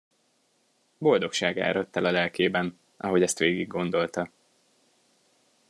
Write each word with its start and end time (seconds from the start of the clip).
Boldogság 0.97 1.57
áradt 1.57 1.95
el 1.95 2.05
a 2.05 2.11
lelkében, 2.11 2.79
ahogy 2.97 3.21
ezt 3.21 3.37
végiggondolta. 3.39 4.29